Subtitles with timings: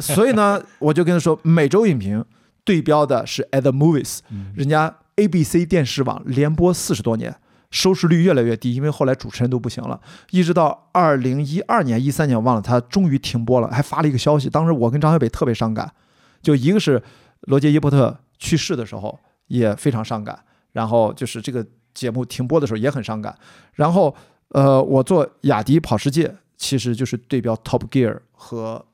[0.00, 2.24] 所以呢，我就跟他说，每周影评
[2.64, 4.20] 对标的是 At the Movies，
[4.54, 7.36] 人家 ABC 电视网连播四十多年。
[7.70, 14.48] 收视率越来越低，因为后来主持人都不行了，一直到二零一二年、一三年，我忘了，他终于停播了，还发了一个消息。
[14.48, 15.92] 当时我跟张小北特别伤感，
[16.40, 17.02] 就一个是
[17.40, 19.18] 罗杰·伊伯特去世的时候
[19.48, 20.38] 也非常伤感，
[20.70, 23.36] 然后就是这个节目停播的时候也很伤感。
[23.72, 24.14] 然后，
[24.50, 28.86] 呃，我做雅迪跑世界，其实就是对标 Top Gear 和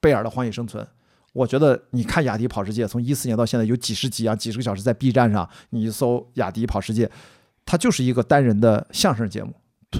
[0.00, 0.86] 贝尔的荒野生存。
[1.32, 7.10] 我觉得你看雅迪跑世界，从一四年到现在有几十集啊，几十个小时在 B 站上，你一搜雅迪跑世界。
[7.64, 9.52] 它就是一个单人的相声节目，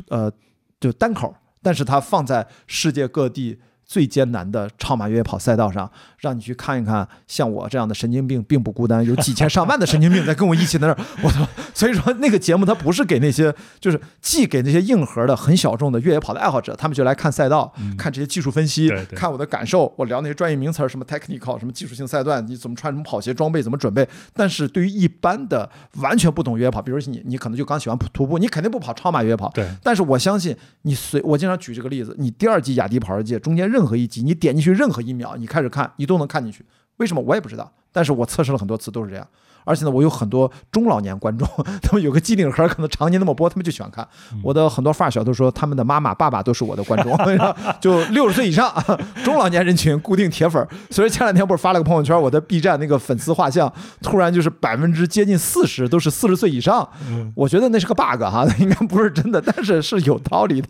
[0.08, 0.32] 呃，
[0.80, 3.60] 就单口，但是它放在世界各地。
[3.86, 10.98] 最艰难的超马越野跑赛道上，让你去看一看，像我这样的神经病并不孤单，有几千上万的神经病在跟我一起在那儿。
[11.22, 11.46] 我操！
[11.72, 24.08] 所以说那个节目它不是给那些，就是既给那些硬核的、很小众的越野跑的爱好者，他们就来看赛道，看这些技术分析，看我的感受，我聊那些专业名词，什么 technical，什么技术性赛段，你怎么穿什么跑鞋装备，怎么准备。
[24.32, 29.48] 但是对于一般的完全不懂越野跑，比如你，你可能就刚喜欢徒步，你肯定不跑超马越野跑。
[29.54, 29.68] 对。
[29.80, 33.75] 但是我相信你随我经常举这个例子，你第二季雅迪跑世界中间。
[33.76, 36.64] 任何一集，你点进去任何一秒，你开始看，你都能看进去。
[36.96, 39.28] 为什么我也不知道，但是我测试了很多次都是这样。
[39.66, 41.46] 而且呢，我有很多中老年观众，
[41.82, 44.08] 他们有个机顶盒，可能常年那么播，他们就喜欢看。
[44.42, 47.14] 我的很多发小都说，他们的妈妈、爸爸都是我的观众，
[47.82, 48.72] 就六十岁以上
[49.24, 50.66] 中老年人群固定铁粉。
[50.88, 56.88] 所以前两天不是发了个朋友圈，我的 B 站那个粉丝画像突然就是百分之接近四十都是四十岁以上，
[57.34, 60.68] 我觉得那是个 bug 哈，应该不是真的，但是是有道理的。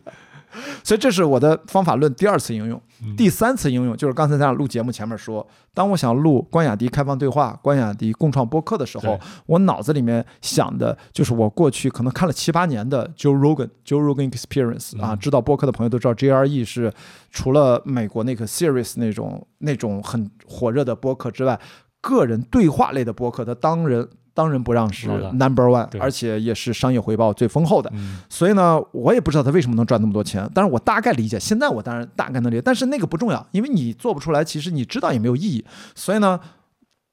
[0.85, 2.81] 所以这是我的方法论第二次应用，
[3.17, 16.93] 第三次应用就是刚才咱俩录节目前面说，当我想录关雅迪开放对话、关雅迪共创播客的时候，我脑子里面想的就是我过去可能看了七八年的 Joe Rogan、Joe Rogan Experience 啊，知道播客的朋友都知道 JRE 是
[17.31, 21.61] 除了美国那个 Series 那种那种很火热的播客之外，
[22.01, 24.09] 个人对话类的播客，他当人。
[24.37, 27.91] 当仁不让是 number one，而且也是商业回报最丰厚的。
[28.29, 31.41] 所以呢，我也不知道他为什么能赚那么多钱，但是我大概理解。
[31.41, 35.65] 现在我当然大概能理解，但是那个不重要，因为你做不出来，其实你知道也没有意义。
[35.95, 36.39] 所以呢，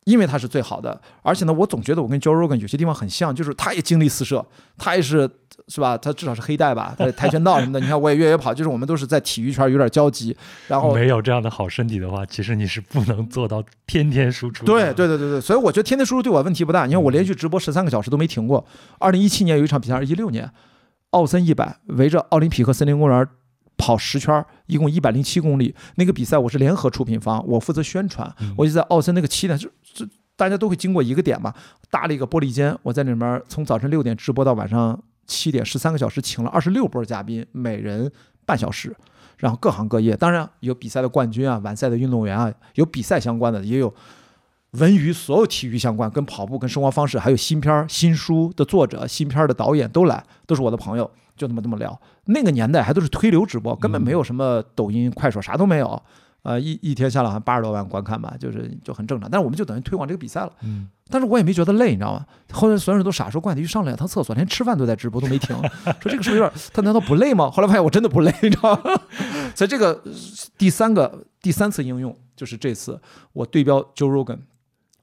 [0.06, 4.46] 因为他是最好的，而且呢，我总觉得我跟 Joe Rogan 有些地方很像，就是他也经历四射，
[4.78, 5.30] 他也是。
[5.70, 5.96] 是吧？
[5.96, 6.96] 他至少是黑带吧？
[6.98, 10.36] 他 跆拳道什么的，你看我也越野跑，就是我们都是在体育圈有点交集。
[10.68, 14.66] 然后没有这样的好身体的话，其实你是不能做到天天输出。
[14.66, 16.86] 对对对对对，所以我觉得天天输出对我问题不大。
[16.88, 18.66] 你看我连续直播十三个小时都没停过。
[18.98, 20.50] 二零一七年有一场比赛，一六年
[21.12, 23.28] 奥森一百围着奥林匹克森林公园
[23.84, 25.76] 跑十圈，一共一百零七公里。
[25.96, 28.34] 那个比赛我是联合出品方，我负责宣传。
[28.58, 30.08] 我就在奥森那个起点，就就
[30.38, 31.54] 大家都会经过一个点嘛，
[31.92, 34.98] 搭了一个玻璃间，我在里面从早晨六点直播到晚上。
[35.26, 38.12] 七点十三个小时，请了二十六波嘉宾，每人
[38.46, 38.94] 半小时，
[39.38, 43.92] 然后各行各业，当然有比赛的冠军啊，完赛的运动员啊，有比赛相关的，也有
[44.74, 52.00] 文娱，所有体育相关，跟跑步、跟生活方式，还有新片儿、新书的作者、新片儿的导演都来，都是我的朋友，就那么这么聊。
[52.26, 56.02] 那个年代还都是推流直播，根本没有什么抖音、快手，啥都没有。
[56.42, 59.30] 呃，一一天下来好像八十多万观看吧，就是就很正常。
[59.32, 60.52] 但是我们就等于推广这个比赛了。
[60.64, 60.90] 嗯。
[61.10, 62.26] 但是我也没觉得累，你知道吗？
[62.52, 65.56] 后来所有人都傻说，冠迪一上两趟厕所，连吃饭都在直播，都没停。
[66.02, 66.52] 说这个是不是有点？
[66.74, 67.50] 他难道不累吗？
[67.50, 68.82] 后来发现我真的不累，你知道吗？
[69.56, 70.04] 所以这个
[70.58, 73.00] 第三个第三次应用就是这次
[73.32, 74.40] 我对标 Joe Rogan，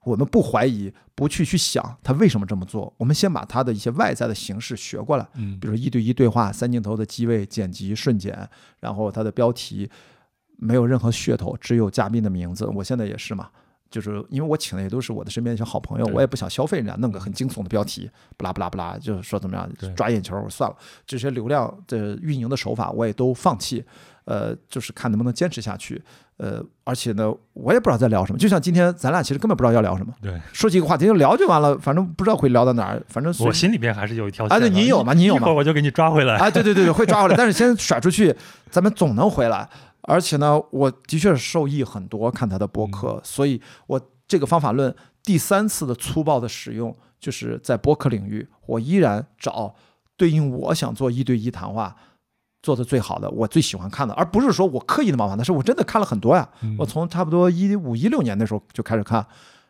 [0.04, 5.28] 我们不怀疑，不去去想他为什么这么做，我们先把他的一些外在的形式学过来。
[5.34, 5.58] 嗯。
[5.60, 8.48] 比如一对一对话、三镜头的机位、剪辑、瞬剪，
[8.80, 9.90] 然后他的标题
[10.56, 12.66] 没有任何噱头，只有嘉宾的名字。
[12.66, 13.50] 我现在也是嘛。
[13.90, 23.84] 就是因为我请的也都是我的身边一些好朋友，我也不想消费人家，弄个很惊悚的标题，不拉不拉不拉，就是说怎么样抓眼球，算了，这些流量的运营的手法我也都放弃，
[24.26, 26.00] 呃，就是看能不能坚持下去，
[26.36, 35.12] 呃，而且呢，我也不知道在聊什么，就像今天咱俩其实根本不知道要聊什么，对，说几个话题就聊就完了，反正不知道会聊到哪儿，反正我心里边还是有一条，啊，对，你有吗？
[35.14, 35.40] 你有吗？
[35.40, 38.32] 一会儿我就给你抓回来，啊，对对对对，会抓回来，但是先甩出去，
[38.70, 39.68] 咱们总能回来。
[40.02, 49.74] 而且呢，我的确是受益很多，看他的博客，所以我这个方法论第三次的粗暴的使用，就是在博客领域，我依然找
[50.16, 51.94] 对应我想做一对一谈话
[52.62, 56.48] 做的最好的，我最喜欢看的，而不是说我刻意的模仿，但是我真的看了很多呀。
[56.78, 59.26] 我从差不多一五一六年那时候就开始看，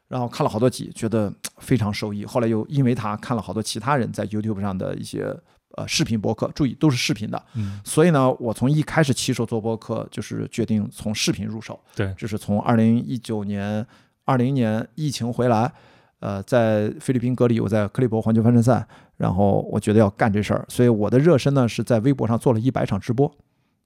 [0.08, 2.24] 然后看了好多集，觉得非常受益。
[2.24, 5.36] 后来又因为他看了好多其他人在 YouTube 上的一些。
[5.80, 13.86] 呃，视频博客，注意都是视频的，嗯，所以呢，我从一开始起手做博客，就是决定从视频入手，对，就是从二零一九年、
[14.26, 15.72] 二零年疫情回来，
[16.18, 18.86] 呃，在菲律宾隔离，我在克利伯环球帆船赛，
[19.16, 23.32] 然后我觉得要干这事儿，所以我的热身呢是在微博上做了一百场直播，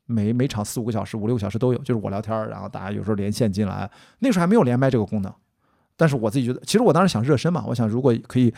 [0.07, 3.89] 每每场四五个小时、五六个小时都有，就是我聊天儿，然后大家有时候连线进来，
[4.19, 5.33] 那时候还没有连麦这个功能。
[5.97, 8.53] 但是我自己觉得，其实我当时想热身嘛，我想如果可以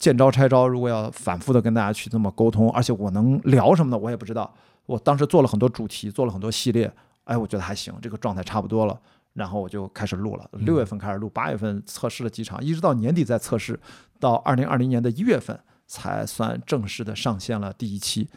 [0.00, 4.52] 见招拆招，如果要反复的跟大家去这么沟通，而且我能聊什么的，我也不知道。
[4.86, 6.92] 我当时做了很多主题，做了很多系列，
[7.24, 8.98] 哎，我觉得还行，这个状态差不多了。
[9.34, 13.78] 然后我就开始录了，六月份开始录，八月份测试了几场，一直到年底再测试，
[14.18, 15.56] 到二零二零年的一月份
[15.86, 18.28] 才算正式的上线了第一期。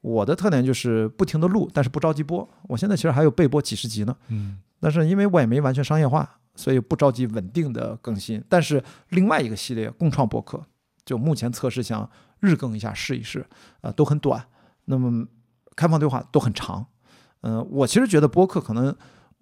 [0.00, 2.48] 我的特点就是不停的录，但是不着急播。
[2.62, 8.42] 我现在其实还有备播几十集呢，嗯但是因为我也没完全商业化，所以不着急稳定的更新。
[8.48, 10.60] 但是另外一个系列共创博客，
[11.04, 12.08] 就目前测试想
[12.40, 13.46] 日更一下试一试，
[13.80, 14.44] 啊、都很短，
[14.86, 15.26] 那么
[15.76, 16.86] 开放对话都很长。
[17.42, 18.94] 嗯、我其实觉得播客可能，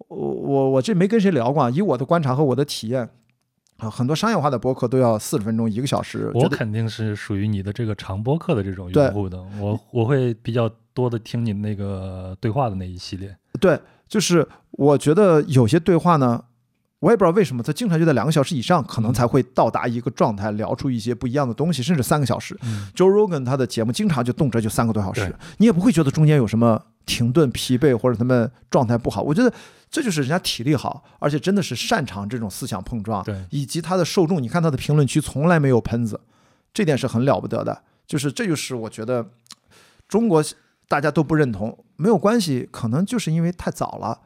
[0.07, 3.09] 我我我这没跟谁聊过啊，以我的观察和我的体验。
[3.77, 6.29] 啊，很多商业化的播客都要四十分钟、一个小时。
[6.33, 13.33] 我肯定是属于你的这个长播客的这种用户的，我我会比较多的听你那个对话的那一系列。
[13.57, 16.43] 对，就是我觉得有些对话呢，
[16.99, 22.57] 我也不知道为什么，他经常就在两个小时以上，可能才会到达一个状态，聊出一些不一样的东西，甚至三个小时。
[22.61, 29.21] 嗯 Joe Rogan 他的节目经常就动辄就三个多小时，你也不会觉得中间有什么停顿、疲惫或者他们状态不好。
[29.21, 29.53] 我觉得
[29.89, 36.19] 这就是人家体力好，而且真的是擅长这种思想碰撞，以及他的受众，你看他的评论区从来没有喷子，
[36.73, 37.83] 这点是很了不得的。
[38.05, 39.25] 就是这就是我觉得
[40.07, 40.43] 中国
[40.89, 44.19] 大家都不认同，没有关系，可能就是因为太早了。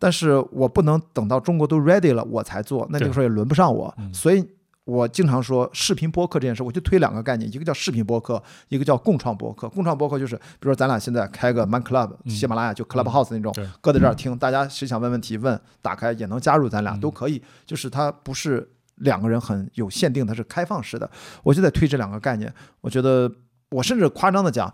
[0.00, 3.94] 但是我不能等到中国都 ready 了我才做，那这个对时候也轮不上我。
[3.98, 4.44] 嗯所以
[4.84, 9.68] 我经常说视频播客这件事，我就推两个概念，一个叫视频播客，一个叫共创播客。
[9.68, 17.40] 共创播客就是，比如说咱俩现在开个 Man Club，嗯喜马拉雅就 Clubhouse 那种，对，搁在这儿听，大家谁想问问题问，打开也能加入，咱俩嗯都可以。
[17.64, 21.08] 就是它不是两个人很有限定，它是开放式的。
[21.44, 23.30] 我就在推这两个概念，我觉得
[23.70, 24.72] 我甚至夸张的讲，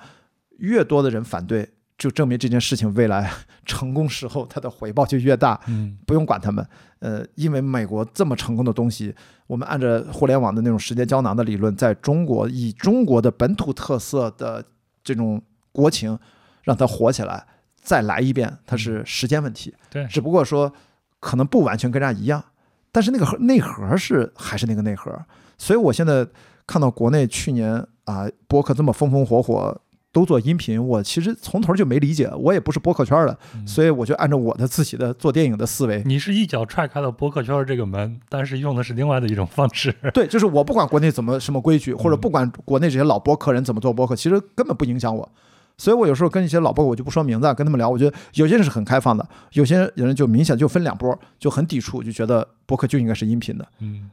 [0.59, 3.31] 越多的人反对，就证明这件事情未来
[3.65, 5.59] 成功时候它的回报就越大。
[5.67, 6.67] 嗯不用管他们，
[6.99, 9.15] 呃，因为美国这么成功的东西，
[9.47, 14.65] 我们按照互联网的那种时间胶囊的理论，在中国以中国的本土特色的
[15.03, 16.19] 这种国情，
[16.63, 17.47] 让它火起来，
[17.83, 19.75] 再来一遍，它是时间问题。
[19.89, 20.73] 对，只不过说
[21.19, 22.45] 可能不完全跟人家一样，
[22.93, 25.19] 但是那个核内核是还是那个内核。
[25.57, 26.27] 所以我现在
[26.67, 29.81] 看到国内去年啊播客这么风风火火。
[30.17, 39.95] 都做音频，我其实从头就没理解，我也不是播客圈的，嗯所以我就按照我的自己的做电影的思维，你是一脚踹开了播客圈儿这个门，但是用的是另外的一种方式。
[40.15, 45.31] 对， 就是我不管国内怎么什么规矩，或者嗯不管国内这些老播客人怎么做播客，其实根本不影响我。
[45.79, 53.67] 所以我有时候跟一些老播客，我就不说名字啊，跟他们聊，我觉得有些人是很开放的，有些人就明显就分两波，就很抵触，就觉得播客就应该是音频的。
[53.81, 54.11] 嗯。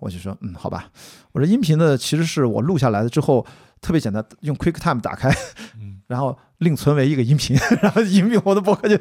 [0.00, 0.90] 我就说，嗯，好吧，
[1.32, 3.46] 我说音频的其实是我录下来了之后
[3.80, 5.30] 特别简单，用 QuickTime 打开，
[5.80, 8.98] 嗯，然后另存为一个音频， 然后音频我的博客就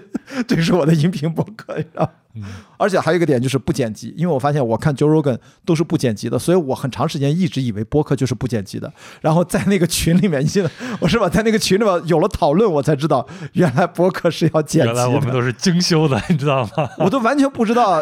[0.48, 2.42] 这是我的音频博客，然后嗯
[2.78, 8.92] 而且还有一个点就是不剪辑，因为我发现我看 Joe Rogan 都是不剪辑的，所以我很长时间一直以为播客就是不剪辑的。
[9.20, 10.72] 然后在那个群里面，你记得
[11.02, 11.28] 我是吧？
[11.28, 16.90] 在那个群里面有了讨论，我才知道原来播客是要剪辑原来我们，都是精修的，你知道吗？
[17.00, 18.02] 我都完全不知道。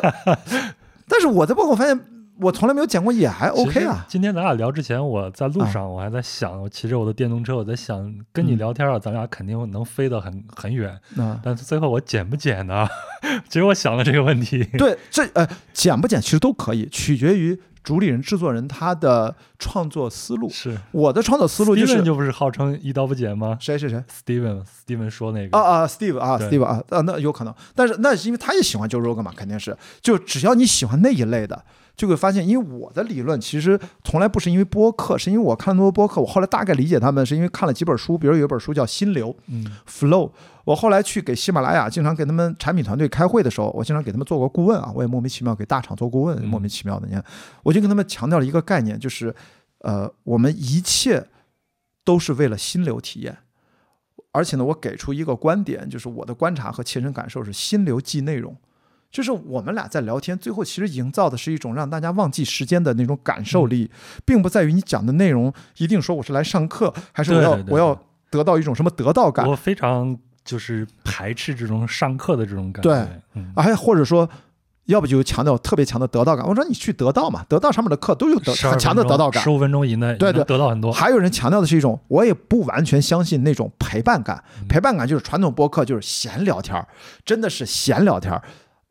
[1.10, 2.00] 但是我在播客我发现
[2.42, 4.06] 我从来没有剪过，也还 OK 啊。
[4.08, 10.98] 今天咱俩聊之前，我在路上我还在想，我骑着我的电动车，我在想跟你嗯聊天啊，咱俩肯定能飞得很很远。
[11.18, 12.88] 嗯、但是最后我剪不剪呢？
[13.50, 14.64] 其实我想了这个问题。
[14.78, 20.48] 对，这呃剪不剪其实都可以，取决于主理人、制作人他的创作思路。
[20.48, 20.78] 是。
[20.92, 23.58] 我的创作思路就 Steven 就不是号称一刀不剪吗？
[23.60, 25.58] 谁谁谁？Steven Steven 说那个。
[25.58, 31.66] 啊啊，Steve 啊，Steve 啊，啊，那有可能，但是那是因为他也喜欢 Joe Rogan 嘛，肯定是，就只要你喜欢那一类的，
[31.96, 40.30] 就会发现，因为我的理论其实从来不是因为播客，是因为我看那么多播客，我后来大概理解他们是因为看了几本书，比如有一本书叫《心流嗯 Flow》，
[40.70, 46.48] 我后来去给喜马拉雅经常给他们产品团队开会的时候，我经常给他们做过顾问啊，我也莫名其妙给大厂做顾问，嗯。
[46.48, 47.26] 莫名其妙的，你看，
[47.64, 49.34] 我就跟他们强调了一个概念，就是
[49.80, 51.26] 呃，我们一切
[52.04, 53.36] 都是为了心流体验。
[54.32, 58.56] 而且呢，我给出一个观点，就是我的观察和切身感受是心流即内容，
[59.10, 63.90] 就是我们俩在聊天，最后其实营造的是一种让大家忘记时间的那种感受力，
[64.24, 68.00] 并不在于你讲的内容一定说我是来上课，还是我要我要
[68.30, 70.16] 得到一种什么得到感我非常
[70.50, 73.22] 就是排斥这种上课的这种感对觉。
[73.36, 74.28] 嗯啊，还或者说。
[74.86, 80.92] 要不就强调特别强的得到感，我说你去得到嘛，得到上面的课都有得很强的得到感十，五分钟以内，对对得到很多。
[80.92, 84.44] 还有人强调的是一种，我也不完全相信那种陪伴感。
[84.60, 86.88] 嗯陪伴感就是传统播客，就是闲聊天儿，
[87.24, 88.42] 真的是闲聊天儿。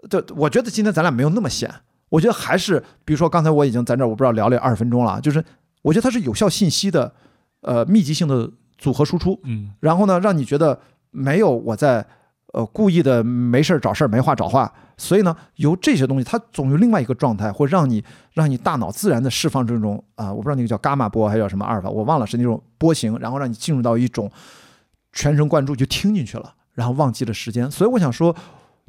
[0.09, 1.69] 对，我觉得今天咱俩没有那么闲，
[2.11, 5.45] 我觉得还是，比如说刚才我已经在这儿，我不知道聊了二十分钟了，就是
[5.83, 7.13] 我觉得它是有效信息的，
[7.63, 8.49] 呃，密集性的
[8.79, 9.41] 组合输出。
[9.43, 10.79] 嗯然后呢，让你觉得
[11.11, 12.07] 没有我在
[12.55, 14.73] 呃，故意的没事儿找事儿，没话找话。
[14.97, 24.31] 所以呢，由这些东西，它总有另外一个状态，会让你让你大脑自然的释放这种啊、我不知道那个叫伽马波还是叫什么阿尔法，我忘了是那种波形，然后让你进入到一种
[25.13, 27.71] 全神贯注就听进去了，然后忘记了时间。
[27.71, 28.35] 所以我想说，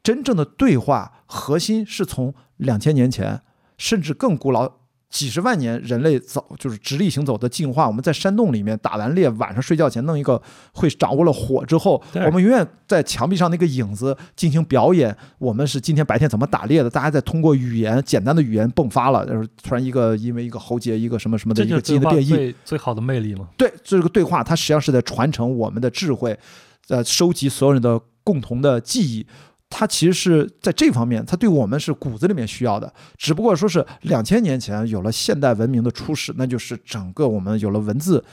[0.02, 3.42] 真正的对话核心是从两千年前，
[3.78, 4.79] 甚至更古老。
[5.10, 10.40] 几十万年人类走就是直立行走的进化，我们在山洞里面打完猎，晚上睡觉前弄一个
[10.74, 15.16] 会掌握了火之后，我们永远在墙壁上那个影子进行表演。
[15.40, 23.48] 我们是今天白天怎么打猎的，大家在通过语言简单的语言迸发了，就是突然一个因为一个喉结一个什么什么的一个基因的变异，最最好的魅力吗。
[23.58, 26.38] 对，这个对话它实际上是在传承我们的智慧，
[26.90, 29.26] 呃，收集所有人的共同的记忆。
[29.70, 32.92] 它其实是在这方面，它对我们是骨子里面需要的。
[33.18, 38.24] 只不过说是两千年前有了现代文明的初始，那就是整个我们有了文字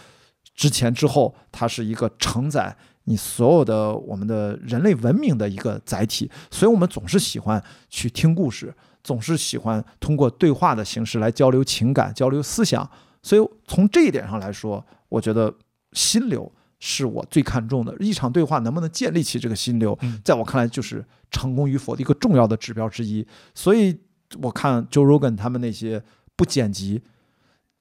[0.55, 2.75] 之前之后，它是一个承载
[3.05, 6.31] 你所有的我们的人类文明的一个载体。
[6.51, 8.75] 所以我们总是喜欢去听故事，
[9.05, 12.89] 总是喜欢通过对话的形式来交流情感、交流思想。
[13.23, 15.53] 所以从这一点上来说，我觉得
[15.93, 17.95] 心流是我最看重的。
[18.01, 23.27] 一场对话能不能建立起这个心流嗯，在我看来就是成功与否的一个重要的指标之一。
[23.55, 23.99] 所以
[24.43, 26.03] 我看 Joe Rogan 他们那些
[26.35, 27.03] 不剪辑，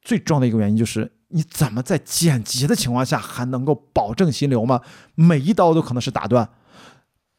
[0.02, 1.12] 最重要的一个原因就是。
[1.30, 4.80] 你怎么在剪辑的情况下还能够保证心流吗？
[5.16, 6.48] 每一刀都可能是打断，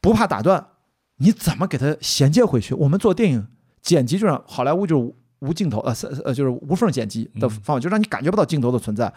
[0.03, 0.67] 不怕打断，
[1.19, 2.75] 你怎么给它衔接回去？
[2.75, 3.47] 我们做电影
[3.81, 9.11] 剪辑就让好莱坞就是无镜头，呃呃呃，就是无缝剪辑的方法，就让你感觉不到镜头的存在，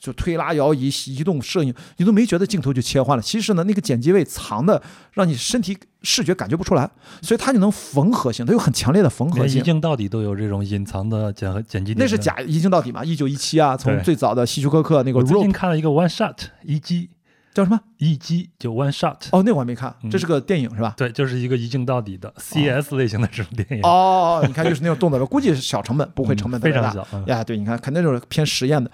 [0.00, 3.22] 就推拉摇移、移动摄影，你都没觉得镜头就切换了。
[3.22, 6.90] 其实呢，那个剪辑位藏的，让你身体视觉感觉不出来，
[7.20, 9.60] 所以它就能缝合性，它有很强烈的缝合性。
[9.60, 12.02] 一镜到底都有这种隐藏的剪和剪辑点。
[12.02, 13.04] 那是假一镜到底嘛？
[13.04, 17.10] 一九一七啊，从最早的希区柯克那个我最近看了一个 One Shot 一击
[17.52, 17.80] 叫什么？
[17.98, 20.94] 一击就 One Shot，哦，那我还没看，嗯这是个电影是吧？
[20.96, 27.06] 对，就是一个一镜到底的 CS 类型的这种电影，哦，你看就是那种动作片，估计是小成本，不会成本非常小。
[27.12, 28.88] 嗯呀，对，你看，肯定就是偏实验的。